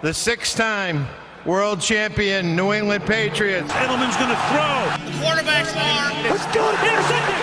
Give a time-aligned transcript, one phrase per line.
[0.00, 1.08] The six time
[1.44, 3.72] world champion New England Patriots.
[3.72, 5.10] Edelman's going to throw.
[5.10, 6.14] The quarterback's arm.
[6.22, 6.70] Let's go.
[6.70, 7.34] Intercepted.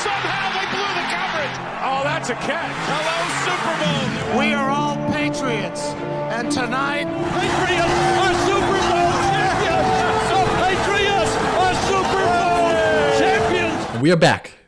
[0.00, 1.56] Somehow they blew the coverage.
[1.84, 2.72] Oh, that's a catch.
[2.88, 4.40] Hello, Super Bowl.
[4.40, 5.92] We are all Patriots.
[6.32, 7.04] And tonight,
[7.36, 9.84] Patriots are Super Bowl champions.
[10.32, 14.00] The Patriots are Super Bowl champions.
[14.00, 14.59] We are back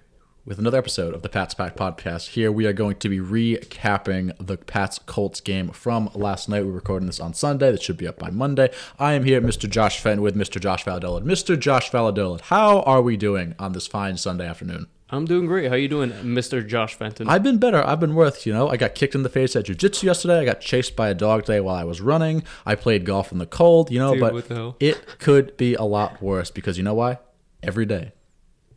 [0.44, 2.30] with another episode of the Pats Pack Podcast.
[2.30, 6.64] Here we are going to be recapping the Pats Colts game from last night.
[6.64, 7.70] We're recording this on Sunday.
[7.70, 8.70] That should be up by Monday.
[8.98, 9.70] I am here, Mr.
[9.70, 10.60] Josh Fenton, with Mr.
[10.60, 11.22] Josh Valadola.
[11.22, 11.58] Mr.
[11.58, 14.88] Josh Valadola, how are we doing on this fine Sunday afternoon?
[15.10, 15.68] I'm doing great.
[15.68, 16.66] How are you doing, Mr.
[16.66, 17.28] Josh Fenton?
[17.28, 17.86] I've been better.
[17.86, 18.68] I've been worth, you know.
[18.68, 20.40] I got kicked in the face at jiu-jitsu yesterday.
[20.40, 22.42] I got chased by a dog today while I was running.
[22.66, 24.76] I played golf in the cold, you know, Dude, but what the hell?
[24.80, 27.18] it could be a lot worse because you know why?
[27.62, 28.12] Every day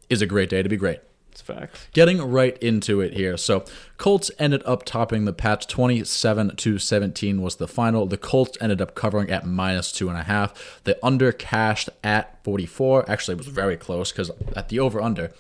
[0.09, 1.00] is a great day to be great.
[1.35, 1.88] It's facts.
[1.91, 3.35] Getting right into it here.
[3.35, 3.66] So,
[3.98, 8.05] Colts ended up topping the Pats 27 to 17 was the final.
[8.05, 10.81] The Colts ended up covering at minus two and a half.
[10.85, 13.11] The under cashed at 44.
[13.11, 15.33] Actually, it was very close because at the over under,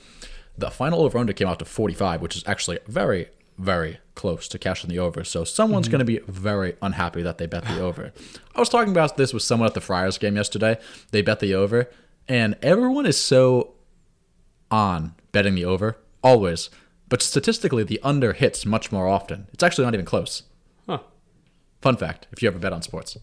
[0.57, 4.59] the final over under came out to 45, which is actually very, very close to
[4.59, 5.23] cashing the over.
[5.23, 5.91] So, someone's mm-hmm.
[5.91, 8.11] going to be very unhappy that they bet the over.
[8.53, 10.77] I was talking about this with someone at the Friars game yesterday.
[11.11, 11.89] They bet the over,
[12.27, 13.75] and everyone is so
[14.69, 15.97] on betting the over?
[16.23, 16.69] Always.
[17.09, 19.49] But statistically the under hits much more often.
[19.51, 20.43] It's actually not even close.
[20.87, 20.99] Huh.
[21.81, 23.17] fun fact if you ever bet on sports.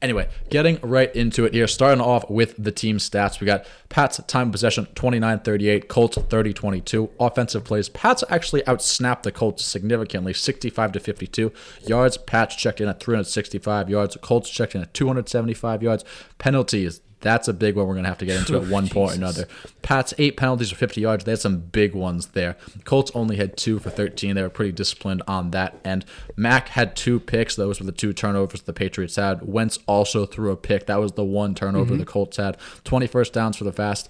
[0.00, 3.40] Anyway getting right into it here starting off with the team stats.
[3.40, 9.30] We got pats time of possession 29-38 colts 30-22 offensive plays pats actually outsnapped the
[9.30, 11.52] colts significantly 65 to 52
[11.86, 14.16] yards pats checked in at 365 yards.
[14.22, 16.06] Colts checked in at 275 yards.
[16.38, 19.12] Penalties that's a big one we're going to have to get into at one point
[19.12, 19.46] or another.
[19.82, 21.24] Pats, eight penalties for 50 yards.
[21.24, 22.56] They had some big ones there.
[22.84, 24.34] Colts only had two for 13.
[24.34, 26.04] They were pretty disciplined on that end.
[26.36, 27.56] Mack had two picks.
[27.56, 29.46] Those were the two turnovers the Patriots had.
[29.46, 30.86] Wentz also threw a pick.
[30.86, 32.00] That was the one turnover mm-hmm.
[32.00, 32.56] the Colts had.
[32.84, 34.08] 20 first downs for the Fast,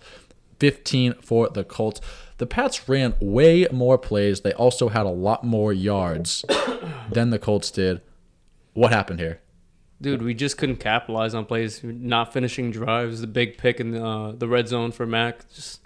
[0.61, 2.01] 15 for the Colts.
[2.39, 4.41] The Pats ran way more plays.
[4.41, 6.45] They also had a lot more yards
[7.11, 8.01] than the Colts did.
[8.73, 9.41] What happened here?
[10.03, 11.83] Dude, we just couldn't capitalize on plays.
[11.83, 13.21] Not finishing drives.
[13.21, 15.49] The big pick in the, uh, the red zone for Mac.
[15.55, 15.81] Just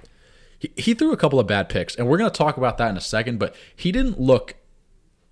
[0.58, 2.90] he, he threw a couple of bad picks, and we're going to talk about that
[2.90, 3.38] in a second.
[3.38, 4.54] But he didn't look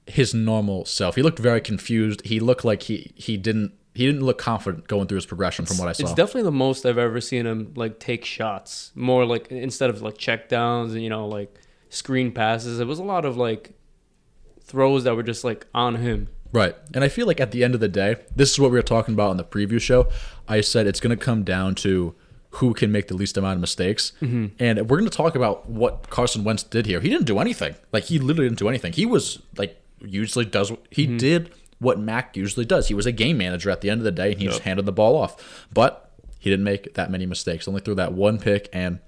[0.06, 1.14] his normal self.
[1.14, 2.22] He looked very confused.
[2.26, 5.78] He looked like he he didn't he didn't look confident going through his progression from
[5.78, 6.04] what I saw.
[6.04, 8.90] it's definitely the most I've ever seen him like take shots.
[8.94, 11.54] More like instead of like check downs and you know like
[11.88, 12.80] screen passes.
[12.80, 13.74] It was a lot of like
[14.62, 16.28] throws that were just like on him.
[16.52, 16.76] Right.
[16.94, 18.82] And I feel like at the end of the day, this is what we were
[18.82, 20.08] talking about in the preview show.
[20.46, 22.14] I said it's going to come down to
[22.56, 24.12] who can make the least amount of mistakes.
[24.20, 24.48] Mm-hmm.
[24.58, 27.00] And we're going to talk about what Carson Wentz did here.
[27.00, 27.74] He didn't do anything.
[27.92, 28.92] Like, he literally didn't do anything.
[28.92, 31.16] He was, like, usually does, he Mm-hmm.
[31.16, 32.88] did what Mac usually does.
[32.88, 34.84] He was a game manager at the end of the day, and he just handed
[34.84, 35.66] the ball off.
[35.72, 37.66] But he didn't make that many mistakes.
[37.66, 38.68] Only threw that one pick.
[38.74, 38.98] And,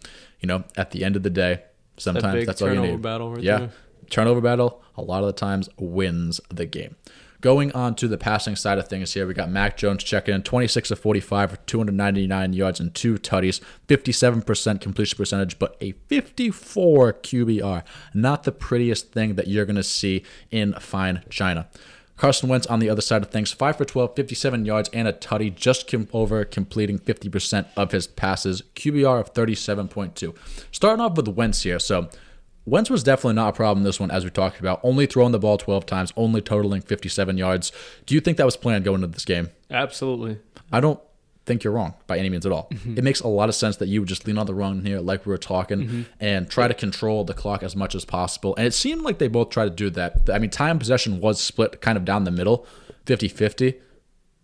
[0.41, 1.63] you know, at the end of the day,
[1.99, 3.03] sometimes big that's all you turnover need.
[3.03, 3.59] battle right yeah.
[3.59, 3.71] there.
[4.09, 6.97] Turnover battle, a lot of the times, wins the game.
[7.45, 10.43] Going on to the passing side of things here, we got Mac Jones checking in
[10.45, 17.13] 26 of 45 for 299 yards and two tutties, 57% completion percentage, but a 54
[17.13, 17.83] QBR.
[18.15, 21.69] Not the prettiest thing that you're going to see in fine China.
[22.17, 25.13] Carson Wentz on the other side of things, 5 for 12, 57 yards and a
[25.13, 30.35] tutty, just over completing 50% of his passes, QBR of 37.2.
[30.73, 32.09] Starting off with Wentz here, so
[32.67, 34.81] Wentz was definitely not a problem in this one, as we talked about.
[34.83, 37.73] Only throwing the ball 12 times, only totaling 57 yards.
[38.07, 39.51] Do you think that was planned going into this game?
[39.71, 40.39] Absolutely.
[40.73, 41.01] I don't
[41.47, 42.69] think you're wrong by any means at all.
[42.73, 42.99] Mm-hmm.
[42.99, 45.01] It makes a lot of sense that you would just lean on the run here,
[45.01, 46.03] like we were talking, mm-hmm.
[46.21, 48.55] and try to control the clock as much as possible.
[48.57, 50.31] And it seemed like they both tried to do that.
[50.33, 52.67] I mean, time possession was split kind of down the middle,
[53.05, 53.75] 50 50,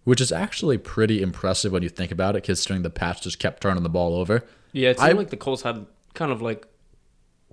[0.05, 3.63] which is actually pretty impressive when you think about it, considering the patch just kept
[3.63, 4.45] turning the ball over.
[4.73, 6.67] Yeah, it seemed I- like the Colts had kind of like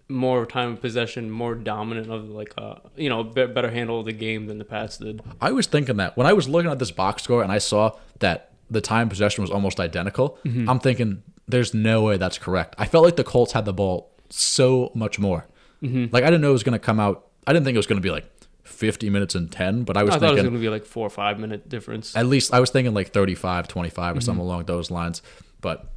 [0.09, 4.13] more time of possession, more dominant of like uh you know better handle of the
[4.13, 5.22] game than the Pats did.
[5.41, 7.97] I was thinking that when I was looking at this box score and I saw
[8.19, 10.69] that the time possession was almost identical, mm-hmm.
[10.69, 12.75] I'm thinking there's no way that's correct.
[12.77, 15.48] I felt like the Colts had the ball so much more.
[15.81, 16.13] Mm-hmm.
[16.13, 17.27] Like I didn't know it was going to come out.
[17.45, 18.25] I didn't think it was going to be like
[18.63, 20.86] 50 minutes and 10, but I was I thought it was going to be like
[20.86, 22.15] four or five minute difference.
[22.15, 24.25] at least I was thinking like 35, 25 or mm-hmm.
[24.25, 25.21] something along those lines.
[25.62, 25.89] But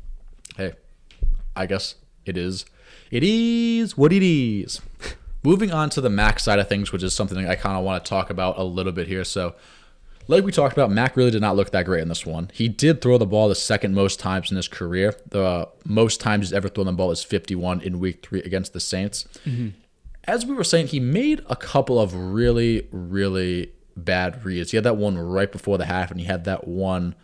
[0.56, 0.74] hey,
[1.56, 2.64] I guess it is.
[3.10, 4.80] It is what it is.
[5.42, 8.04] Moving on to the Mac side of things, which is something I kind of want
[8.04, 9.24] to talk about a little bit here.
[9.24, 9.54] So,
[10.28, 12.50] like we talked about, Mac really did not look that great in this one.
[12.52, 15.16] He did throw the ball the second most times in his career.
[15.28, 18.80] The most times he's ever thrown the ball is 51 in week three against the
[18.80, 19.26] Saints.
[19.44, 19.70] Mm-hmm.
[20.24, 24.70] As we were saying, he made a couple of really, really bad reads.
[24.70, 27.14] He had that one right before the half, and he had that one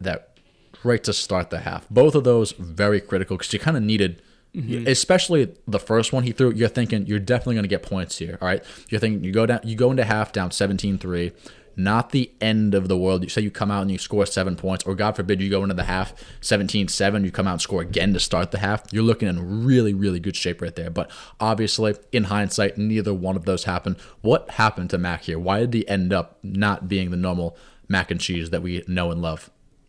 [0.00, 0.38] that
[0.82, 1.88] right to start the half.
[1.88, 4.22] Both of those very critical because you kind of needed,
[4.54, 6.52] especially the first one he threw.
[6.52, 8.38] You're thinking you're definitely going to get points here.
[8.40, 11.32] All right, you're thinking you go down, you go into half down 17-3.
[11.76, 13.22] Not the end of the world.
[13.22, 15.62] You say you come out and you score seven points, or God forbid you go
[15.62, 16.12] into the half
[16.42, 18.82] 17-7, you come out and score again to start the half.
[18.92, 20.90] You're looking in really, really good shape right there.
[20.90, 23.96] But obviously, in hindsight, neither one of those happened.
[24.20, 25.38] What happened to Mac here?
[25.38, 27.56] Why did he end up not being the normal
[27.88, 29.48] mac and cheese that we know and love?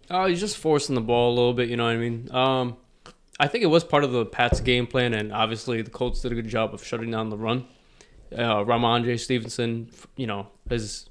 [0.10, 1.68] Oh, he's just forcing the ball a little bit.
[1.69, 2.30] You know what I mean?
[2.31, 2.78] Um,
[3.41, 6.31] I think it was part of the Pats' game plan, and obviously the Colts did
[6.31, 7.65] a good job of shutting down the run.
[8.31, 11.09] Uh, Rhamondre Stevenson, you know, is,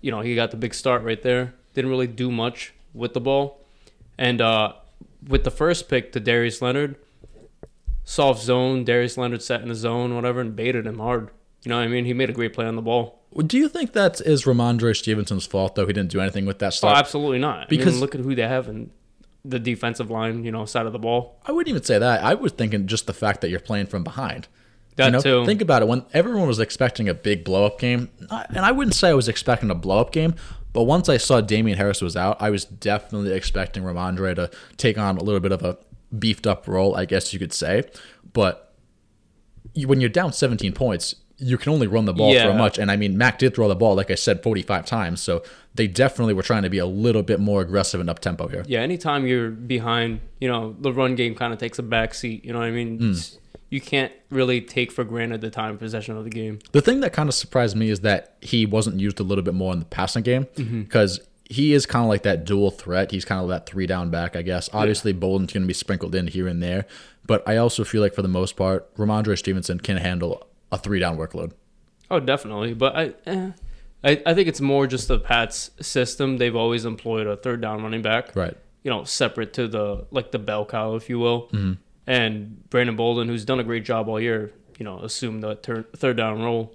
[0.00, 1.52] you know, he got the big start right there.
[1.74, 3.60] Didn't really do much with the ball,
[4.16, 4.72] and uh,
[5.28, 6.96] with the first pick to Darius Leonard,
[8.02, 8.84] soft zone.
[8.84, 11.28] Darius Leonard sat in the zone, whatever, and baited him hard.
[11.64, 12.06] You know what I mean?
[12.06, 13.20] He made a great play on the ball.
[13.46, 15.86] Do you think that is Rhamondre Stevenson's fault, though?
[15.86, 17.64] He didn't do anything with that Oh, absolutely not.
[17.64, 18.90] I Because- mean, look at who they have in
[19.44, 21.40] the defensive line, you know, side of the ball.
[21.46, 22.22] I wouldn't even say that.
[22.22, 24.48] I was thinking just the fact that you're playing from behind.
[24.96, 25.46] That you know, too.
[25.46, 25.88] think about it.
[25.88, 29.28] When everyone was expecting a big blow up game, and I wouldn't say I was
[29.28, 30.34] expecting a blow up game,
[30.72, 34.98] but once I saw Damien Harris was out, I was definitely expecting Rhamondre to take
[34.98, 35.78] on a little bit of a
[36.16, 37.84] beefed up role, I guess you could say.
[38.32, 38.74] But
[39.76, 42.44] when you're down 17 points, you can only run the ball Yeah.
[42.44, 42.78] so much.
[42.78, 45.20] And I mean, Mac did throw the ball, like I said, 45 times.
[45.20, 45.42] So
[45.74, 48.64] they definitely were trying to be a little bit more aggressive and up tempo here.
[48.66, 52.44] Yeah, anytime you're behind, you know, the run game kind of takes a back seat.
[52.44, 52.98] You know what I mean?
[52.98, 53.10] Hmm.
[53.10, 53.38] It's-
[53.70, 56.58] You can't really take for granted the time possession of the game.
[56.72, 59.52] The thing that kind of surprised me is that he wasn't used a little bit
[59.52, 60.82] more in the passing game mm-hmm.
[60.82, 63.10] because he is kind of like that dual threat.
[63.10, 64.70] He's kind of that three down back, I guess.
[64.72, 66.86] Obviously, Bolden's going to be sprinkled in here and there,
[67.26, 70.98] but I also feel like for the most part, Rhamondre Stevenson can handle a three
[70.98, 71.52] down workload.
[72.10, 72.74] Oh, definitely.
[72.74, 73.50] But I, eh,
[74.04, 76.38] I, I think it's more just the Pats system.
[76.38, 78.34] They've always employed a third down running back.
[78.34, 78.56] Right.
[78.82, 81.48] You know, separate to the like the bell cow, if you will.
[81.48, 81.72] Mm-hmm.
[82.06, 85.86] And Brandon Bolden, who's done a great job all year, you know, assumed the tur-
[85.94, 86.74] third down role.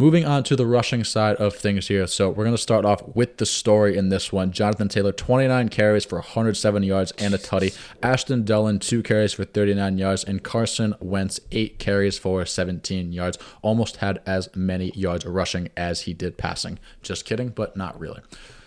[0.00, 2.06] Moving on to the rushing side of things here.
[2.06, 4.52] So we're going to start off with the story in this one.
[4.52, 7.76] Jonathan Taylor, 29 carries for 107 yards and a tutty.
[8.00, 10.22] Ashton Dulin, two carries for 39 yards.
[10.22, 13.38] And Carson Wentz, eight carries for 17 yards.
[13.60, 16.78] Almost had as many yards rushing as he did passing.
[17.02, 18.20] Just kidding, but not really.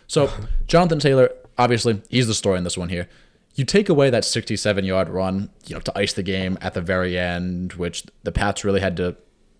[0.07, 0.29] So
[0.67, 3.07] Jonathan Taylor, obviously, he's the story in this one here.
[3.55, 6.81] You take away that 67 yard run, you know, to ice the game at the
[6.81, 9.15] very end, which the Pats really had to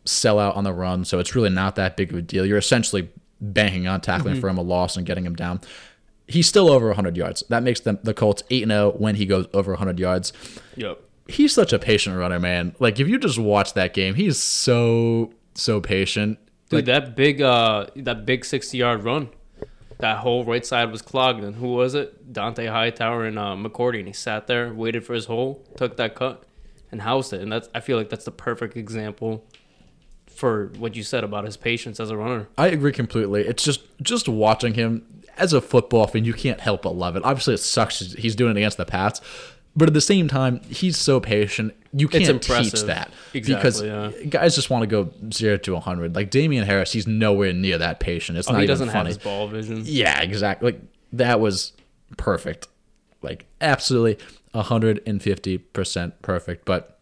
[0.05, 2.45] sell out on the run, so it's really not that big of a deal.
[2.45, 3.09] You're essentially
[3.41, 5.61] banking on tackling for him a loss and getting him down.
[6.27, 7.43] He's still over 100 yards.
[7.49, 10.31] That makes them the Colts 8 0 when he goes over 100 yards.
[10.75, 10.99] Yep.
[11.27, 12.75] He's such a patient runner, man.
[12.79, 16.39] Like if you just watch that game, he's so so patient.
[16.69, 19.29] Dude, that big uh that big sixty yard run.
[19.99, 22.33] That whole right side was clogged, and who was it?
[22.33, 26.15] Dont'a Hightower and uh, McCourty, and he sat there, waited for his hole, took that
[26.15, 26.43] cut,
[26.91, 27.41] and housed it.
[27.41, 29.45] And that's I feel like that's the perfect example
[30.41, 32.47] for what you said about his patience as a runner.
[32.57, 33.41] I agree completely.
[33.47, 35.05] It's just just watching him
[35.37, 37.23] as a football fan, you can't help but love it.
[37.23, 39.21] Obviously, it sucks he's doing it against the Pats,
[39.75, 41.73] but at the same time, he's so patient.
[41.93, 44.11] You can't teach that Exactly, because yeah.
[44.29, 46.15] guys just want to go zero to hundred.
[46.15, 48.37] Like Damien Harris, he's nowhere near that patient.
[48.37, 49.09] It's Oh, not he even doesn't have funny.
[49.09, 49.83] his ball vision.
[49.85, 50.71] Yeah, exactly.
[50.71, 50.81] Like
[51.13, 51.73] that was
[52.17, 52.67] perfect.
[53.21, 54.17] Like absolutely
[54.55, 56.65] 150% perfect.
[56.65, 56.99] But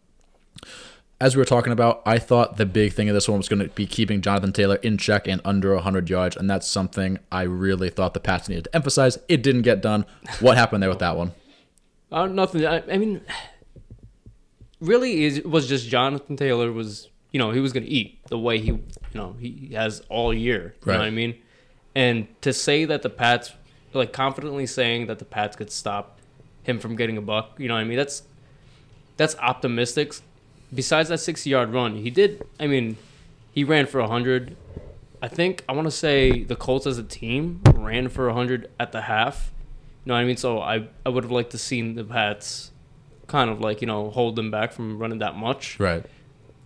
[1.20, 3.60] as we were talking about, I thought the big thing of this one was going
[3.60, 7.42] to be keeping Jonathan Taylor in check and under 100 yards, and that's something I
[7.42, 9.18] really thought the Pats needed to emphasize.
[9.28, 10.06] It didn't get done.
[10.40, 11.32] What happened there with that one?
[12.12, 12.66] Uh, nothing.
[12.66, 13.20] I, I mean,
[14.80, 18.58] really, is was just Jonathan Taylor was you know he was gonna eat the way
[18.58, 18.82] he you
[19.14, 20.74] know he has all year.
[20.84, 20.94] You Right.
[20.94, 21.36] know what I mean?
[21.94, 23.52] And to say that the Pats
[23.92, 26.18] like confidently saying that the Pats could stop
[26.64, 27.96] him from getting a buck, you know what I mean?
[27.98, 28.22] That's
[29.16, 30.14] that's optimistic.
[30.72, 32.46] Besides that sixty yard run, he did.
[32.58, 32.96] I mean,
[33.52, 34.56] he ran for hundred.
[35.22, 38.92] I think I want to say the Colts as a team ran for hundred at
[38.92, 39.52] the half.
[40.04, 40.36] You know what I mean?
[40.36, 42.70] So I I would have liked to seen the Pats
[43.26, 45.78] kind of like you know hold them back from running that much.
[45.78, 46.04] Right.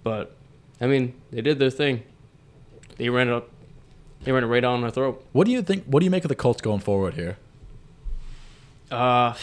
[0.02, 0.36] But
[0.80, 2.02] I mean, they did their thing.
[2.96, 3.50] They ran it up.
[4.22, 5.24] They ran it right down our throat.
[5.32, 5.84] What do you think?
[5.84, 7.36] What do you make of the Colts going forward here?
[8.90, 9.34] Uh,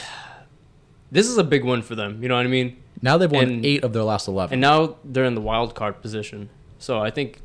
[1.12, 2.22] this is a big one for them.
[2.22, 2.78] You know what I mean?
[3.02, 4.54] Now they've won And- eight of their last 11.
[4.54, 6.50] And now they're in the wild card position.
[6.78, 7.40] So I think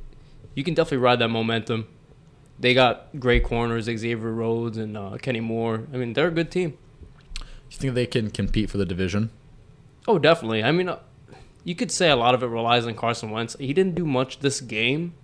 [0.54, 1.86] you can definitely ride that momentum.
[2.58, 5.86] They got great corners, Xavier Rhodes and uh, Kenny Moore.
[5.92, 6.76] I mean, they're a good team.
[7.70, 9.30] you think they can compete for the division?
[10.08, 10.62] Oh, definitely.
[10.62, 10.98] I mean, uh,
[11.64, 13.56] you could say a lot of it relies on Carson Wentz.
[13.58, 15.14] He didn't do much this game,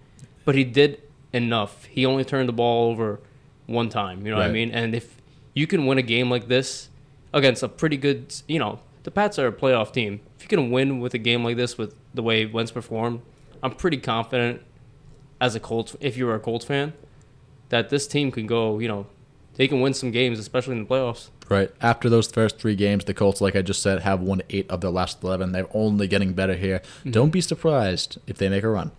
[0.45, 1.01] but he did
[1.33, 1.85] enough.
[1.87, 3.21] He only turned the ball over
[3.67, 4.27] one time.
[4.27, 4.71] You know what I mean?
[4.71, 5.17] And if
[5.55, 6.89] you can win a game like this
[7.33, 10.21] against a pretty good, you know, the Pats are a playoff team.
[10.37, 13.23] If you can win with a game like this with the way Wentz performed,
[13.63, 14.63] I'm pretty confident
[15.41, 16.93] as a Colts, if you're a Colts fan,
[17.69, 18.79] that this team can go.
[18.79, 19.07] You know,
[19.55, 21.29] they can win some games, especially in the playoffs.
[21.49, 21.71] Right.
[21.81, 24.81] After those first three games, the Colts, like I just said, have won eight of
[24.81, 25.53] their last 11.
[25.53, 26.79] They're only getting better here.
[26.79, 27.11] Mm-hmm.
[27.11, 28.93] Don't be surprised if they make a run.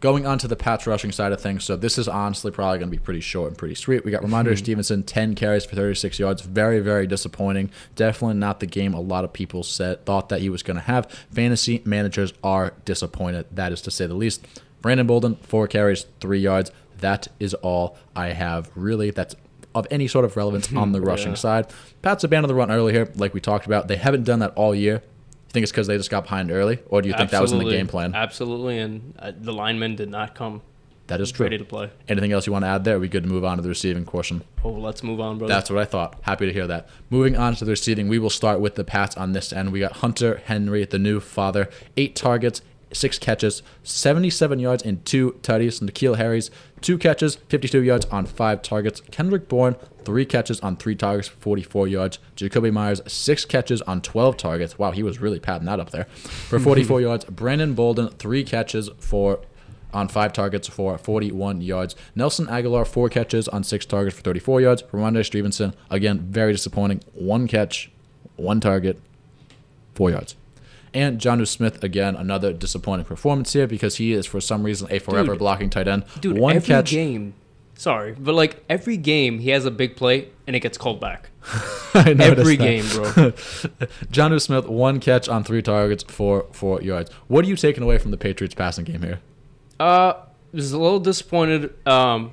[0.00, 2.90] Going on to the Pats rushing side of things, so this is honestly probably going
[2.90, 4.02] to be pretty short and pretty sweet.
[4.02, 4.54] We got Rhamondre hmm.
[4.56, 6.40] Stevenson, 10 carries for 36 yards.
[6.40, 7.70] Very, very disappointing.
[7.96, 10.82] Definitely not the game a lot of people said thought that he was going to
[10.82, 11.10] have.
[11.32, 14.46] Fantasy managers are disappointed, that is to say the least.
[14.80, 16.70] Brandon Bolden, four carries, three yards.
[16.98, 18.70] That is all I have.
[18.74, 19.34] Really, that's
[19.74, 21.36] of any sort of relevance on the rushing Yeah.
[21.36, 21.66] side.
[22.02, 23.88] Pats abandoned the run early here, like we talked about.
[23.88, 25.02] They haven't done that all year.
[25.50, 27.50] You think it's because they just got behind early, or do you think that was
[27.50, 28.14] in the game plan?
[28.14, 30.62] Absolutely, and uh, the linemen did not come
[31.08, 31.42] That is true.
[31.42, 31.90] ready to play.
[32.08, 32.94] Anything else you want to add there?
[32.96, 34.44] Are we good to move on to the receiving portion?
[34.62, 35.52] Oh, let's move on, brother.
[35.52, 36.20] That's what I thought.
[36.22, 36.88] Happy to hear that.
[37.10, 39.72] Moving on to the receiving, we will start with the Pats on this end.
[39.72, 42.62] We got Hunter Henry, the new father, eight targets,
[42.92, 45.80] six catches, 77 yards, and two tutties.
[45.80, 49.00] N'Keal Harris, two catches, 52 yards on five targets.
[49.10, 52.18] Kendrick Bourne, three catches on three targets, 44 yards.
[52.36, 54.78] Jakobi Meyers, six catches on 12 targets.
[54.78, 57.24] Wow, he was really padding that up there for 44 yards.
[57.26, 59.40] Brandon Bolden, three catches for
[59.92, 61.96] on five targets for 41 yards.
[62.14, 64.82] Nelson Agholor, four catches on six targets for 34 yards.
[64.84, 67.00] Rhamondre Stevenson, again, very disappointing.
[67.12, 67.90] One catch,
[68.36, 69.00] one target,
[69.94, 70.36] four yards.
[70.92, 74.98] And Jonnu Smith, again, another disappointing performance here because he is, for some reason, a
[74.98, 75.38] forever Dude.
[75.38, 76.04] blocking tight end.
[76.20, 76.90] Dude, one every catch.
[76.90, 77.34] game.
[77.74, 81.30] Sorry, but like every game, he has a big play and it gets called back.
[81.94, 82.64] I noticed Every that.
[82.64, 83.04] game, bro.
[84.12, 87.10] Jonnu Smith, one catch on three targets for four yards.
[87.28, 89.20] What are you taking away from the Patriots passing game here?
[89.78, 90.12] Uh,
[90.52, 91.74] was a little disappointed.
[91.86, 92.32] Um,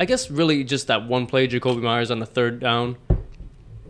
[0.00, 2.96] I guess really just that one play, Jakobi Meyers on the third down.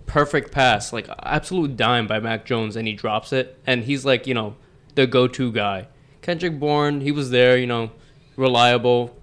[0.06, 4.26] Perfect pass, like absolute dime by Mac Jones, and he drops it, and he's like,
[4.26, 4.56] you know,
[4.94, 5.88] the go-to guy.
[6.22, 7.90] Kendrick Bourne, he was there, you know,
[8.36, 9.16] reliable.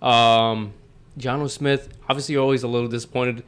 [0.00, 0.72] Um,
[1.16, 3.44] John Smith, obviously, always a little disappointed.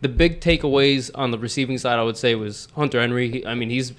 [0.00, 3.30] The big takeaways on the receiving side, I would say, was Hunter Henry.
[3.30, 3.92] He, I mean, he's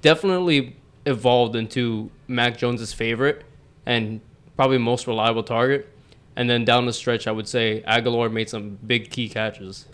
[0.00, 3.44] definitely evolved into Mac Jones's favorite
[3.86, 4.20] and
[4.56, 5.88] probably most reliable target.
[6.36, 9.86] And then down the stretch, I would say Agholor made some big key catches.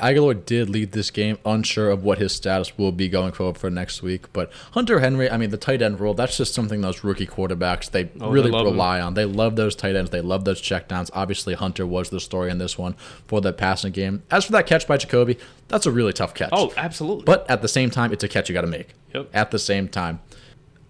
[0.00, 3.70] Agholor did lead this game, unsure of what his status will be going forward for
[3.70, 4.32] next week.
[4.32, 7.90] But Hunter Henry, I mean, the tight end role, that's just something those rookie quarterbacks
[7.90, 8.64] they Oh, they really him.
[8.64, 9.14] rely on.
[9.14, 10.10] They love those tight ends.
[10.10, 11.10] They love those checkdowns.
[11.14, 12.94] Obviously, Hunter was the story in this one
[13.26, 14.22] for the passing game.
[14.30, 15.38] As for that catch by Jakobi,
[15.68, 16.50] that's a really tough catch.
[16.52, 17.24] Oh, absolutely.
[17.24, 18.94] But at the same time, it's a catch you got to make.
[19.14, 19.28] Yep.
[19.34, 20.20] At the same time,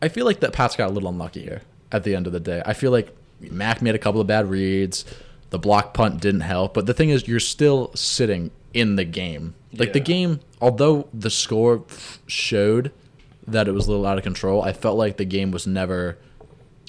[0.02, 1.62] I feel like that Pats got a little unlucky here
[1.92, 2.62] at the end of the day.
[2.64, 5.04] I feel like Mac made a couple of bad reads.
[5.50, 6.74] The block punt didn't help.
[6.74, 9.54] But the thing is, you're still sitting in the game.
[9.72, 11.84] Like the game, although the score
[12.26, 12.92] showed
[13.46, 16.18] that it was a little out of control, I felt like the game was never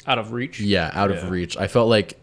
[0.08, 0.60] out of reach.
[0.60, 1.18] yeah, out Yeah.
[1.18, 1.56] of reach.
[1.58, 2.20] I felt like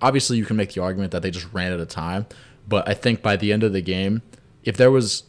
[0.00, 2.26] obviously you can make the argument that they just ran out of time,
[2.68, 4.22] but I think by the end of the game,
[4.64, 5.24] if there was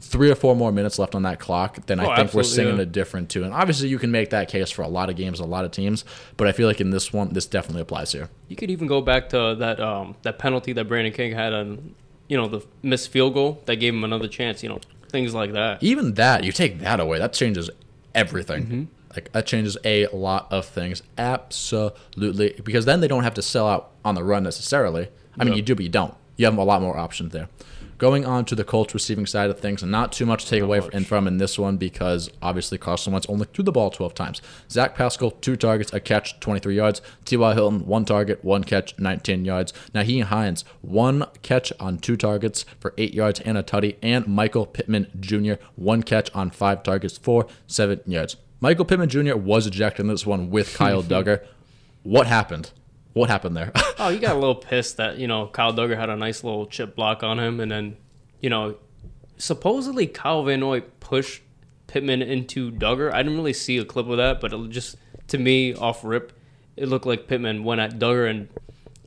[0.00, 2.76] three or four more minutes left on that clock, then I Oh, think we're singing
[2.76, 2.82] yeah.
[2.82, 3.44] a different tune.
[3.44, 5.70] And obviously you can make that case for a lot of games, a lot of
[5.70, 6.04] teams,
[6.36, 8.28] but I feel like in this one, this definitely applies here.
[8.48, 11.94] You could even go back to that um, that penalty that Brandon King had on,
[12.28, 14.62] you know, the missed field goal that gave him another chance.
[14.62, 15.82] You know, things like that.
[15.82, 17.70] Even that, you take that away, that changes
[18.14, 18.62] everything.
[18.64, 18.84] Mm-hmm.
[19.14, 22.60] Like that changes a lot of things, absolutely.
[22.64, 25.08] Because then they don't have to sell out on the run necessarily.
[25.38, 26.14] I mean, you do, but you don't.
[26.36, 27.48] You have a lot more options there.
[27.96, 30.62] Going on to the Colts receiving side of things, and not too much to take
[30.62, 31.06] away much.
[31.06, 34.42] from in this one because obviously Carson Wentz only threw the ball 12 times.
[34.68, 37.00] Zach Pascal, two targets, a catch, 23 yards.
[37.24, 37.54] T.Y.
[37.54, 39.72] Hilton, one target, one catch, 19 yards.
[39.94, 43.96] Nyheim Hines, one catch on two targets for eight yards and a tutty.
[44.02, 48.36] And Michael Pittman Jr., one catch on five targets for seven yards.
[48.60, 49.36] Michael Pittman Jr.
[49.36, 51.44] was ejected in this one with Kyle Dugger.
[52.02, 52.72] What happened?
[53.14, 53.72] What happened there?
[53.96, 56.66] Oh, he got a little pissed that you know Kyle Dugger had a nice little
[56.66, 57.96] chip block on him, and then
[58.40, 58.74] you know
[59.36, 61.42] supposedly Kyle Van Noy pushed
[61.86, 63.12] Pittman into Dugger.
[63.12, 64.96] I didn't really see a clip of that, but it just
[65.28, 66.32] to me off rip,
[66.76, 68.48] it looked like Pittman went at Dugger, and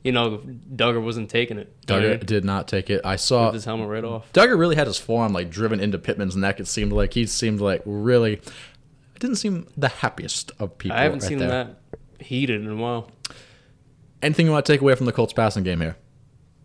[0.02, 0.38] you know
[0.74, 1.72] Dugger wasn't taking it.
[1.88, 2.26] You know what I Dugger mean?
[2.26, 3.02] did not take it.
[3.04, 4.32] I saw Ripped his helmet right off.
[4.32, 6.60] Dugger really had his forearm like driven into Pittman's neck.
[6.60, 8.32] It seemed like he seemed like really.
[8.34, 10.96] It didn't seem the happiest of people.
[10.96, 11.48] I haven't right seen there.
[11.48, 13.10] that heated in a while.
[14.22, 15.96] Anything you want to take away from the Colts passing game here?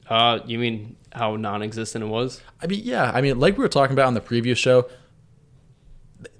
[0.07, 2.41] Uh, you mean how non-existent it was?
[2.61, 3.11] I mean, yeah.
[3.13, 4.89] I mean, like we were talking about on the previous show,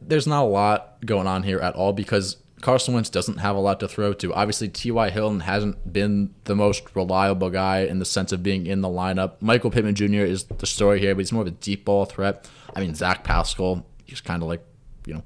[0.01, 3.59] there's not a lot going on here at all because Carson Wentz doesn't have a
[3.59, 4.33] lot to throw to.
[4.33, 5.09] Obviously, T.Y.
[5.09, 9.33] Hilton hasn't been the most reliable guy in the sense of being in the lineup.
[9.41, 10.23] Michael Pittman Jr.
[10.23, 12.49] is the story here, but he's more of a deep ball threat.
[12.75, 14.63] I mean, Zach Pascal, he's kind of like,
[15.05, 15.23] you know,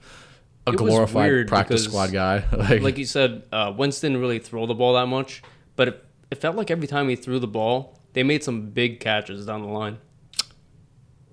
[0.65, 2.43] a It glorified practice because, squad guy.
[2.57, 5.43] like, Like you said, uh, Wentz didn't really throw the ball that much,
[5.77, 8.99] but it, it felt like every time he threw the ball, they made some big
[8.99, 9.99] catches down the line.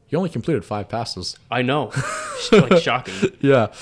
[0.06, 1.36] he only completed five passes.
[1.50, 1.90] I know,
[2.52, 3.14] like shocking.
[3.40, 3.72] yeah.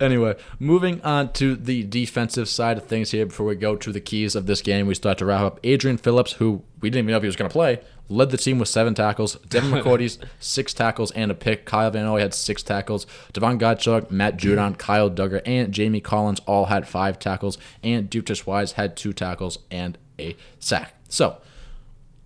[0.00, 4.00] Anyway, moving on to the defensive side of things here before we go to the
[4.00, 5.60] keys of this game, we start to wrap up.
[5.64, 8.36] Adrian Phillips, who we didn't even know if he was going to play, led the
[8.36, 9.36] team with seven tackles.
[9.48, 11.64] Devin McCourty's six tackles and a pick.
[11.64, 13.06] Kyle Van Noy had six tackles.
[13.32, 17.58] Devon Gottschalk, Matt Judon, Kyle Dugger, and Jamie Collins all had five tackles.
[17.82, 20.94] And Dutas Wise had two tackles and a sack.
[21.08, 21.38] So,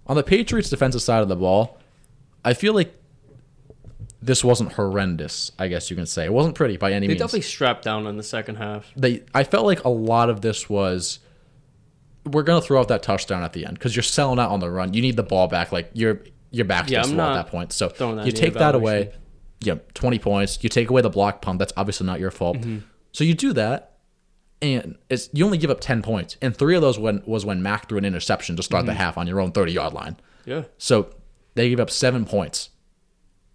[0.06, 1.78] on the Patriots' defensive side of the ball,
[2.44, 2.94] I feel like
[4.20, 5.52] this wasn't horrendous.
[5.58, 7.18] I guess you can say it wasn't pretty by any They means.
[7.18, 8.92] They definitely strapped down in the second half.
[8.96, 11.18] They, I felt like a lot of this was
[12.24, 14.70] we're gonna throw out that touchdown at the end because you're selling out on the
[14.70, 14.94] run.
[14.94, 15.72] You need the ball back.
[15.72, 17.72] Like your your back's Yeah, against at that point.
[17.72, 19.12] So that you take that away.
[19.60, 20.58] Yeah, twenty points.
[20.62, 21.58] You take away the block punt.
[21.58, 22.58] That's obviously not your fault.
[22.58, 22.78] Mm-hmm.
[23.12, 23.98] So you do that,
[24.60, 27.62] and it's you only give up ten points, and three of those when was when
[27.62, 28.64] Mac threw an interception to Mm-hmm.
[28.66, 30.16] start the half on your own thirty yard line.
[30.44, 30.64] Yeah.
[30.78, 31.10] So
[31.54, 32.70] they gave up seven points.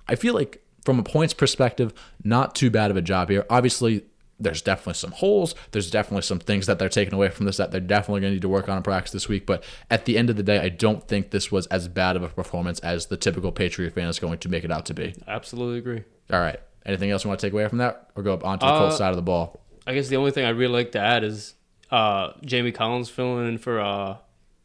[0.08, 1.94] I feel like from a points perspective,
[2.24, 3.46] not too bad of a job here.
[3.50, 4.06] Obviously,
[4.40, 5.56] there's definitely some holes.
[5.72, 8.36] There's definitely some things that they're taking away from this that they're definitely going to
[8.36, 9.46] need to work on in practice this week.
[9.46, 12.24] But at the end of the day, I don't think this was as bad of
[12.24, 15.16] a performance as the typical Patriot fan is going to make it out to be.
[15.28, 16.04] Absolutely agree.
[16.32, 16.60] All right.
[16.86, 18.80] Anything else you want to take away from that, or go up onto the Uh,
[18.80, 19.60] Colts side of the ball?
[19.86, 21.56] I guess the only thing I'd really like to add is
[21.92, 24.18] uh, Jamie Collins filling in for uh,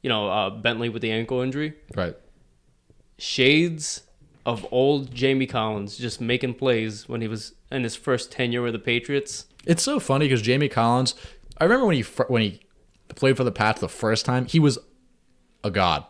[0.02, 1.74] you know uh, Bentley with the ankle injury.
[1.96, 2.14] Right.
[3.18, 4.02] Shades
[4.44, 8.72] of old Jamie Collins just making plays when he was in his first tenure with
[8.72, 9.46] the Patriots.
[9.66, 11.14] It's so funny because Jamie Collins.
[11.58, 12.60] I remember when he when he
[13.14, 14.78] played for the Pats the first time, he was
[15.62, 16.04] a god.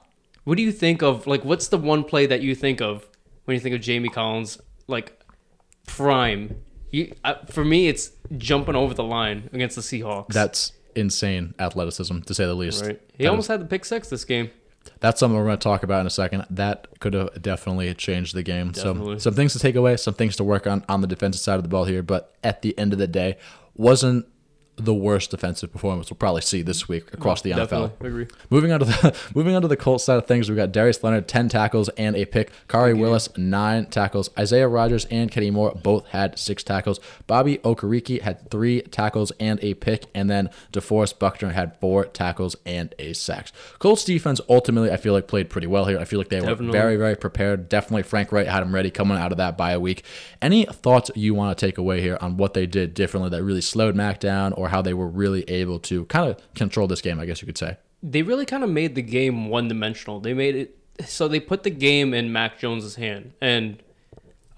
[0.44, 3.06] What do you think of like what's the one play that you think of
[3.44, 5.20] when you think of Jamie Collins like
[5.86, 6.56] prime?
[6.90, 10.28] You, uh, for me, it's jumping over the line against the Seahawks.
[10.28, 12.84] That's insane athleticism to say the least.
[12.84, 13.00] right.
[13.16, 14.50] He That almost is- had the pick six this game.
[15.00, 16.44] That's something we're going to talk about in a second.
[16.50, 18.74] That could have definitely changed the game.
[18.74, 21.56] So some things to take away, some things to work on on the defensive side
[21.56, 22.02] of the ball here.
[22.02, 23.36] But at the end of the day,
[23.74, 24.26] wasn't
[24.76, 27.58] the worst defensive performance we'll probably see this week across the NFL.
[27.58, 28.26] Definitely agree.
[28.48, 31.02] Moving on to the moving on to the Colts side of things, we've got Darius
[31.04, 32.50] Leonard ten tackles and a pick.
[32.68, 34.30] Khari Willis nine tackles.
[34.38, 37.00] Isaiah Rogers and Kenny Moore both had six tackles.
[37.26, 42.56] Bobby Okereke had three tackles and a pick, and then DeForest Buckner had four tackles
[42.64, 43.52] and a sack.
[43.78, 45.98] Colts defense ultimately, I feel like played pretty well here.
[45.98, 47.68] I feel like they were very very prepared.
[47.68, 50.04] Definitely Frank Reich had them ready coming out of that bye week.
[50.40, 53.60] Any thoughts you want to take away here on what they did differently that really
[53.60, 57.18] slowed Mac down, or how they were really able to kind of control this game?
[57.20, 57.76] I guess you could say.
[58.02, 60.20] they really kind of made the game one dimensional.
[60.20, 63.82] They made it so they put the game in Mac Jones's hand, and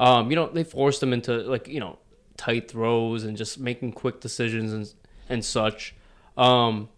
[0.01, 1.99] um, you know they forced him into like you know
[2.37, 4.93] tight throws and just making quick decisions and
[5.29, 5.95] and such.
[6.37, 6.89] Um,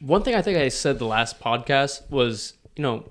[0.00, 3.04] one thing I think I said the last podcast was you know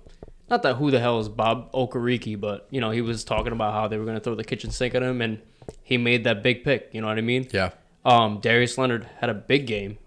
[0.50, 3.74] not that who the hell is Bob Okereke, but you know he was talking about
[3.74, 5.42] how they were going to throw the kitchen sink at him, and
[5.84, 6.90] he made that big pick.
[6.94, 7.48] You know what I mean?
[7.52, 7.72] Yeah.
[8.06, 9.98] Um, Darius Leonard had a big game.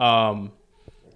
[0.00, 0.52] Um,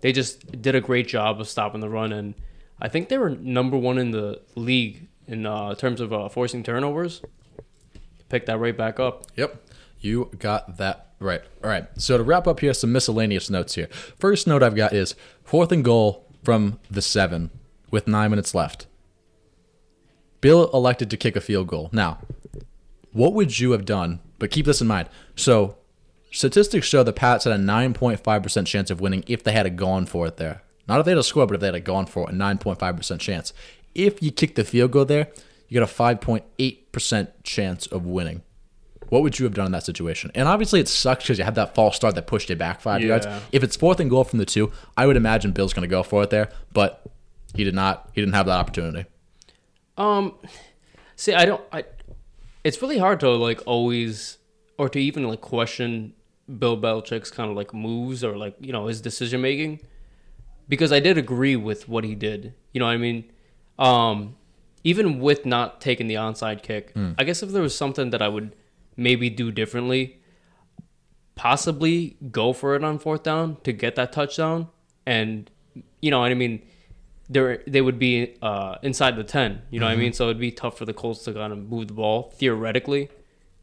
[0.00, 2.34] they just did a great job of stopping the run, and
[2.80, 6.62] I think they were number one in the league in uh, terms of uh, forcing
[6.62, 7.22] turnovers.
[8.28, 9.26] Pick that right back up.
[9.36, 9.68] Yep.
[10.00, 11.42] You got that right.
[11.62, 11.86] All right.
[11.96, 13.86] So to wrap up here, some miscellaneous notes here.
[14.18, 17.50] First note I've got is fourth and goal from the seven
[17.90, 18.86] with nine minutes left.
[20.40, 21.88] Bill elected to kick a field goal.
[21.92, 22.18] Now,
[23.12, 24.18] what would you have done?
[24.40, 25.08] But keep this in mind.
[25.36, 25.76] So,
[26.32, 30.06] statistics show the Pats had a 9.5% chance of winning if they had a gone
[30.06, 30.62] for it there.
[30.88, 32.36] Not if they had a score, but if they had a gone for it, a
[32.36, 33.52] 9.5% chance.
[33.94, 35.28] If you kick the field goal there,
[35.68, 38.42] you got a 5.8% chance of winning.
[39.08, 40.30] What would you have done in that situation?
[40.34, 43.02] And obviously, it sucks because you had that false start that pushed it back five
[43.02, 43.26] yards.
[43.52, 46.02] If it's fourth and goal from the two, I would imagine Bill's going to go
[46.02, 47.02] for it there, but
[47.54, 48.08] he did not.
[48.14, 49.06] He didn't have that opportunity.
[49.98, 50.34] Um,
[51.16, 51.62] see, I don't.
[51.70, 51.84] I.
[52.64, 54.38] It's really hard to like always,
[54.78, 56.14] or to even like question
[56.58, 59.80] Bill Belichick's kind of like moves or like you know his decision making,
[60.68, 62.54] because I did agree with what he did.
[62.72, 63.24] You know what I mean?
[63.78, 64.36] Um,
[64.84, 68.28] even with not taking the onside kick, I guess if there was something that I
[68.28, 68.54] would
[68.96, 70.20] maybe do differently,
[71.34, 74.68] possibly go for it on fourth down to get that touchdown,
[75.06, 75.50] and
[76.00, 76.62] you know what I mean.
[77.30, 79.62] They they would be uh, inside the ten.
[79.70, 80.12] You know what I mean?
[80.12, 83.08] So it'd be tough for the Colts to kind of move the ball theoretically,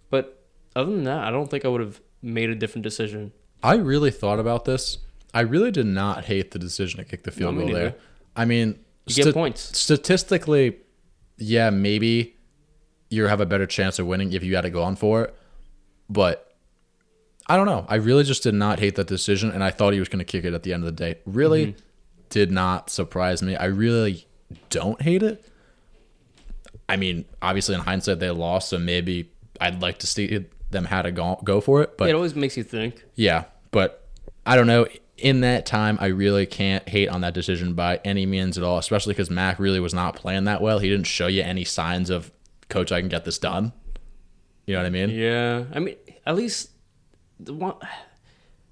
[0.10, 0.42] but
[0.76, 3.32] other than that, I don't think I would have made a different decision.
[3.64, 5.00] I really thought about this.
[5.34, 7.96] I really did not hate the decision to kick the field No, goal there.
[8.36, 9.78] I mean, You get points.
[9.78, 10.78] Statistically,
[11.38, 12.36] yeah, maybe
[13.10, 15.36] you have a better chance of winning if you had to go on for it.
[16.10, 16.56] But
[17.48, 17.86] I don't know.
[17.88, 20.26] I really just did not hate that decision, and I thought he was going to
[20.26, 21.20] kick it at the end of the day.
[21.26, 21.80] Really Mm-hmm.
[22.30, 23.56] did not surprise me.
[23.56, 24.26] I really
[24.70, 25.44] don't hate it.
[26.88, 30.26] I mean, obviously in hindsight they lost, so maybe I'd like to see
[30.72, 31.98] them how to go go for it.
[31.98, 33.04] But it always makes you think.
[33.16, 34.08] yeah, but
[34.46, 34.88] I don't know.
[35.18, 38.78] In that time, I really can't hate on that decision by any means at all,
[38.78, 40.80] especially because Mac really was not playing that well.
[40.80, 42.32] He didn't show you any signs of,
[42.70, 43.74] coach, I can get this done.
[44.66, 45.10] You know what I mean?
[45.10, 46.70] Yeah, I mean, at least
[47.38, 47.76] the one,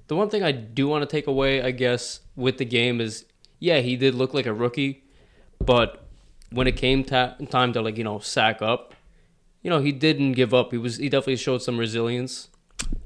[0.08, 3.26] the one thing I do want to take away, I guess, with the game is,
[3.60, 5.04] yeah, he did look like a rookie,
[5.60, 6.06] but
[6.52, 8.94] when it came ta- time to like you know sack up,
[9.62, 10.72] you know he didn't give up.
[10.72, 12.50] He was he definitely showed some resilience.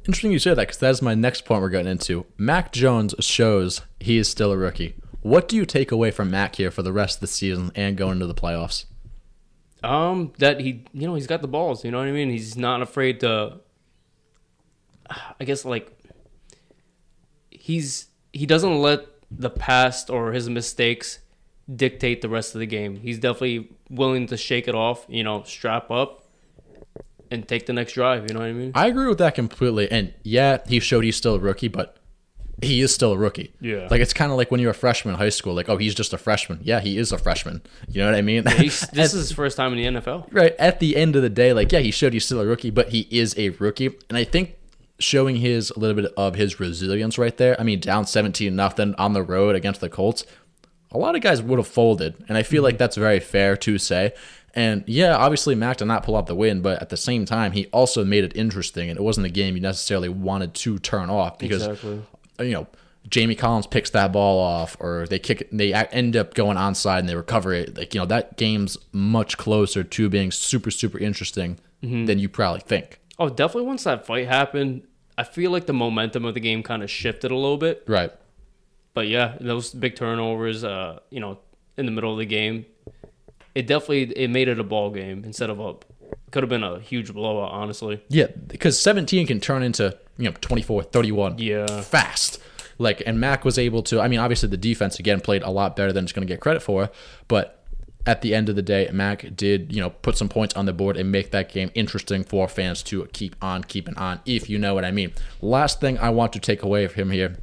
[0.05, 2.25] Interesting you say that because that is my next point we're getting into.
[2.37, 4.95] Mac Jones shows he is still a rookie.
[5.21, 7.95] What do you take away from Mac here for the rest of the season and
[7.95, 8.85] going into the playoffs?
[9.83, 11.85] Um, that he you know he's got the balls.
[11.85, 12.29] You know what I mean?
[12.29, 13.59] He's not afraid to.
[15.39, 15.91] I guess like
[17.49, 21.19] he's he doesn't let the past or his mistakes
[21.73, 22.97] dictate the rest of the game.
[22.97, 26.20] He's definitely willing to shake it off, you know, strap up
[27.31, 28.71] and take the next drive, you know what I mean?
[28.75, 29.89] I agree with that completely.
[29.89, 31.97] And yeah, he showed he's still a rookie, but
[32.61, 33.53] he is still a rookie.
[33.59, 33.87] Yeah.
[33.89, 35.95] Like it's kind of like when you're a freshman in high school, like, oh, he's
[35.95, 36.59] just a freshman.
[36.61, 37.61] Yeah, he is a freshman.
[37.89, 38.45] You know what I mean?
[38.45, 40.27] He's, this is his first time in the NFL.
[40.31, 42.69] right at the end of the day, like, yeah, he showed he's still a rookie,
[42.69, 43.95] but he is a rookie.
[44.09, 44.57] And I think
[44.99, 47.59] showing his a little bit of his resilience right there.
[47.59, 50.25] I mean, down 17 nothing on the road against the Colts,
[50.91, 52.23] a lot of guys would have folded.
[52.27, 52.65] And I feel mm-hmm.
[52.65, 54.13] like that's very fair to say.
[54.53, 57.53] And yeah, obviously Mac did not pull out the win, but at the same time,
[57.53, 61.09] he also made it interesting, and it wasn't a game you necessarily wanted to turn
[61.09, 62.01] off because Exactly.
[62.39, 62.67] you know
[63.09, 66.99] Jamie Collins picks that ball off, or they kick it, they end up going onside
[66.99, 67.77] and they recover it.
[67.77, 72.59] Like you know that game's much closer to being super super interesting than you probably
[72.61, 72.99] think.
[73.17, 74.83] Oh, definitely once that fight happened,
[75.17, 77.83] I feel like the momentum of the game kind of shifted a little bit.
[77.87, 78.11] Right.
[78.93, 81.39] But yeah, those big turnovers, uh, you know,
[81.77, 82.65] in the middle of the game,
[83.55, 85.75] it definitely it made it a ball game instead of a
[86.31, 88.01] could have been a huge blowout, honestly.
[88.09, 91.81] Yeah, because 17 can turn into, you know, 24, 31 Yeah.
[91.81, 92.39] fast.
[92.77, 95.75] Like, and Mac was able to, I mean, obviously the defense, again, played a lot
[95.75, 96.89] better than it's going to get credit for,
[97.27, 97.63] but
[98.07, 100.73] at the end of the day, Mac did, you know, put some points on the
[100.73, 104.57] board and make that game interesting for fans to keep on keeping on, if you
[104.57, 105.11] know what I mean.
[105.41, 107.37] Last thing I want to take away from him here,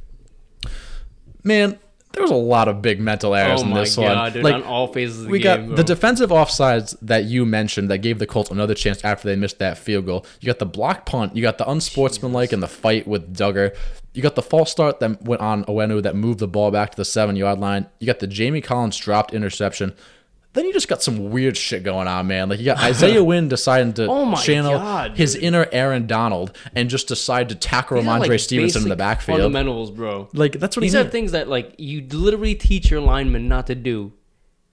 [1.43, 1.79] man,
[2.13, 4.33] there was a lot of big mental errors Oh in this god, one.
[4.33, 4.43] dude!
[4.43, 7.89] Like, on all phases of the we game, got the defensive offsides that you mentioned
[7.91, 10.25] that gave the Colts another chance after they missed that field goal.
[10.41, 11.35] You got the block punt.
[11.35, 13.75] You got the unsportsmanlike and the fight with Dugger.
[14.13, 16.97] You got the false start that went on Onwenu that moved the ball back to
[16.97, 17.85] the seven yard line.
[17.99, 19.93] You got the Jamie Collins dropped interception.
[20.53, 22.49] Then you just got some weird shit going on, man.
[22.49, 26.89] Like you got Isaiah Wynn deciding to Oh channel God, his inner Aaron Donald and
[26.89, 29.39] just decide to tackle Rhamondre like, Stevenson in the backfield.
[29.39, 30.27] Fundamentals, bro.
[30.33, 33.67] Like that's what These he are things that like you literally teach your lineman not
[33.67, 34.13] to do.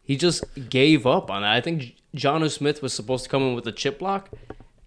[0.02, 1.52] He just gave up on that.
[1.52, 2.48] I think John O.
[2.48, 4.30] Smith was supposed to come in with a chip block.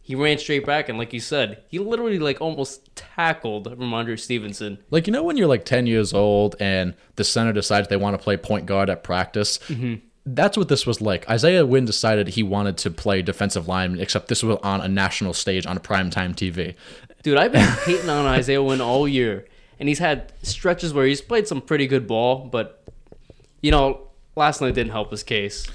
[0.02, 4.80] He ran straight back, and like you said, he literally like almost tackled Rhamondre Stevenson.
[4.89, 8.17] Like you know when you're like 10 years old and the center decides they want
[8.17, 9.60] to play point guard at practice.
[9.67, 10.06] Mm-hmm.
[10.25, 11.27] That's what this was like.
[11.29, 15.34] Isaiah Wynn decided he wanted to play defensive lineman, except this was on a national
[15.34, 16.75] stage on primetime TV.
[17.23, 19.47] Dude, I've been hating on Isaiah Wynn all year,
[19.79, 22.84] and he's had stretches where he's played some pretty good ball, but
[23.62, 25.67] you know, last night didn't help his case.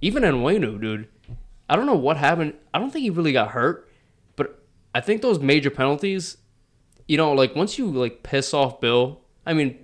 [0.00, 1.08] Even in Waynu, dude,
[1.68, 2.54] I don't know what happened.
[2.72, 3.88] I don't think he really got hurt,
[4.36, 4.62] but
[4.94, 6.38] I think those major penalties,
[7.06, 9.78] you know, like once you like piss off Bill, I mean,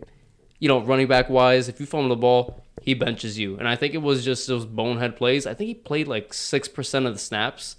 [0.59, 3.77] you know, running back wise, if you fumble the ball, he benches you, and I
[3.77, 5.47] think it was just those bonehead plays.
[5.47, 7.77] I think he played like six percent of the snaps,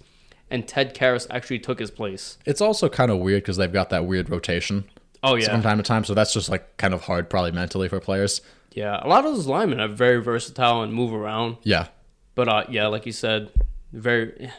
[0.50, 2.38] and Ted Karras actually took his place.
[2.44, 4.84] It's also kind of weird because they've got that weird rotation
[5.22, 6.04] Oh yeah, from time to time.
[6.04, 8.40] So that's just like kind of hard, probably mentally for players.
[8.72, 11.56] Yeah, a lot of those linemen are very versatile and move around.
[11.62, 11.88] Yeah.
[12.34, 13.50] But uh, yeah, like you said,
[13.92, 14.50] very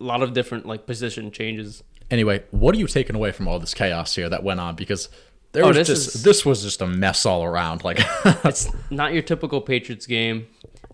[0.00, 1.82] a lot of different like position changes.
[2.10, 4.74] Anyway, what are you taking away from all this chaos here that went on?
[4.74, 5.08] Because
[5.52, 7.84] there Oh, was this just is- this was just a mess all around.
[7.84, 7.98] Like
[8.44, 10.46] It's not your typical Patriots game.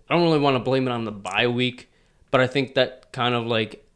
[0.09, 1.91] I don't really want to blame it on the bye week,
[2.31, 3.87] but I think that kind of like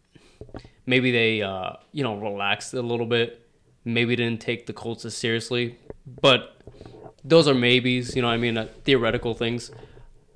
[0.87, 3.45] maybe they uh, you know relaxed a little bit.
[3.85, 5.79] Maybe didn't take the Colts as seriously,
[6.21, 6.61] but
[7.25, 8.15] those are maybes.
[8.17, 9.71] You know, what I mean, uh, theoretical things.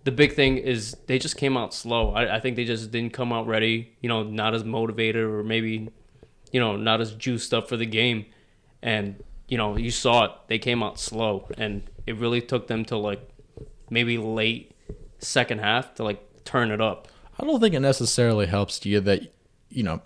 [0.05, 2.13] The big thing is they just came out slow.
[2.13, 3.95] I, I think they just didn't come out ready.
[4.01, 5.91] You know, not as motivated or maybe,
[6.51, 8.27] you know, not as juiced up for the game.
[8.83, 10.31] and you know you saw it.
[10.49, 13.29] They came out slow, and it really took them to like
[13.91, 14.73] maybe late
[15.19, 17.09] second half to like turn it up.
[17.39, 19.33] I don't think it necessarily helps to you that
[19.69, 20.03] you know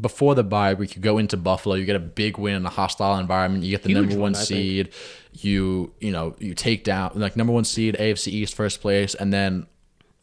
[0.00, 2.70] before the bye week you go into Buffalo, you get a big win in a
[2.70, 4.46] hostile environment, you get the Huge number one, one think.
[4.46, 4.88] seed,
[5.32, 9.32] you you know you take down like number one seed AFC East first place, and
[9.32, 9.66] then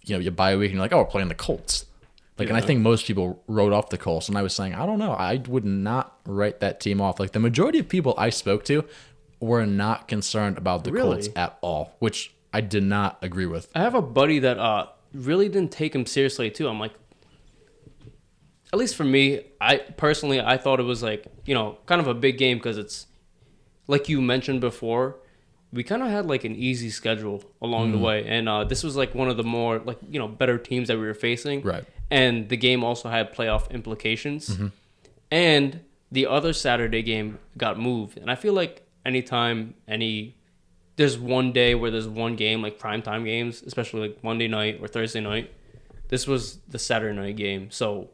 [0.04, 1.86] you know you bye week and you're like, oh, we're playing the Colts.
[2.40, 4.86] Like, and I think most people wrote off the Colts, and I was saying, I
[4.86, 7.20] don't know, I would not write that team off.
[7.20, 8.86] Like the majority of people I spoke to
[9.40, 11.16] were not concerned about the Really?
[11.16, 13.70] Colts at all, which I did not agree with.
[13.76, 16.68] I have a buddy that uh really didn't take him seriously too.
[16.68, 16.94] I'm like,
[18.72, 22.08] at least for me, I personally I thought it was like you know kind of
[22.08, 23.08] a big game because it's
[23.88, 25.18] like you mentioned before.
[25.72, 28.96] We kind of had like an easy schedule along the way, and uh, this was
[28.96, 31.62] like one of the more like you know better teams that we were facing.
[31.62, 31.86] Right.
[32.12, 34.50] And the game also had playoff implications,
[35.30, 38.18] and the other Saturday game got moved.
[38.18, 40.36] And I feel like anytime any
[40.96, 44.88] there's one day where there's one game like primetime games, especially like Monday night or
[44.90, 45.54] Thursday night.
[46.10, 48.10] This was the Saturday night game, so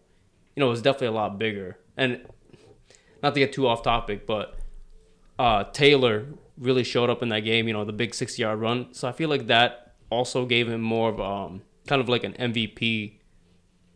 [0.56, 1.80] you know it was definitely a lot bigger.
[1.98, 2.22] And
[3.24, 4.60] not to get too off topic, but
[5.40, 6.28] uh, Taylor
[6.60, 7.68] really showed up in that game.
[7.68, 10.82] You know the big sixty yard run, so I feel like that also gave him
[10.82, 13.14] more of um kind of like an MVP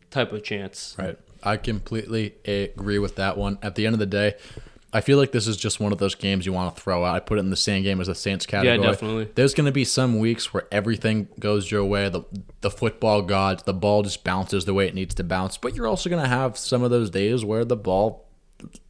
[0.09, 0.95] type of chance.
[0.97, 1.17] Right.
[1.43, 3.57] I completely agree with that one.
[3.61, 4.35] At the end of the day,
[4.91, 7.15] I feel like this is just one of those games you want to throw out.
[7.15, 8.77] I put it in the same game as the Saints category.
[8.77, 9.29] Yeah, definitely.
[9.35, 12.09] There's going to be some weeks where everything goes your way.
[12.09, 12.23] The
[12.61, 15.57] the football gods, the ball just bounces the way it needs to bounce.
[15.57, 18.25] But you're also going to have some of those days where the ball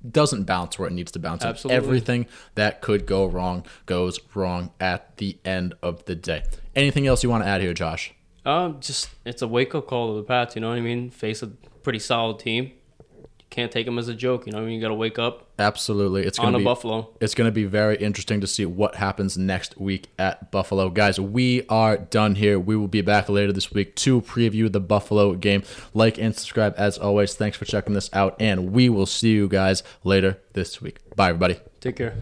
[0.09, 1.43] doesn't bounce where it needs to bounce.
[1.43, 1.75] Absolutely.
[1.75, 6.43] Everything that could go wrong goes wrong at the end of the day.
[6.75, 8.13] Anything else you want to add here, Josh?
[8.49, 10.55] Um, just it's a wake up call to the Pats.
[10.55, 11.09] You know what I mean?
[11.11, 12.71] Face a pretty solid team.
[13.19, 14.45] You can't take them as a joke.
[14.45, 14.75] You know what I mean?
[14.75, 16.23] You got to wake up Absolutely.
[16.25, 17.09] It's going a to be Buffalo.
[17.19, 20.89] It's going to be very interesting to see what happens next week at Buffalo.
[20.89, 22.57] Guys, we are done here.
[22.57, 25.63] We will be back later this week to preview the Buffalo game.
[25.93, 27.35] Like and subscribe as always.
[27.35, 30.97] Thanks for checking this out, and we will see you guys later this week.
[31.15, 31.59] Bye, everybody.
[31.81, 32.15] Take care.